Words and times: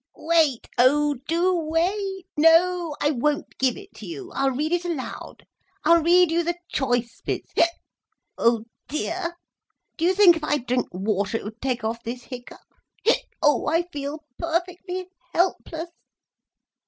"Wait—oh 0.15 1.13
do 1.27 1.53
wait! 1.55 2.25
No 2.35 2.89
o, 2.89 2.95
I 2.99 3.11
won't 3.11 3.55
give 3.59 3.77
it 3.77 3.93
to 3.97 4.07
you, 4.07 4.31
I'll 4.33 4.49
read 4.49 4.71
it 4.71 4.83
aloud. 4.83 5.45
I'll 5.83 6.01
read 6.01 6.31
you 6.31 6.43
the 6.43 6.57
choice 6.69 7.21
bits,—hic! 7.23 7.69
Oh 8.35 8.63
dear! 8.87 9.35
Do 9.97 10.05
you 10.05 10.15
think 10.15 10.37
if 10.37 10.43
I 10.43 10.57
drink 10.57 10.87
water 10.91 11.37
it 11.37 11.43
would 11.43 11.61
take 11.61 11.83
off 11.83 12.01
this 12.03 12.23
hiccup? 12.23 12.57
Hic! 13.03 13.27
Oh, 13.43 13.67
I 13.67 13.83
feel 13.93 14.23
perfectly 14.39 15.05
helpless." 15.33 15.91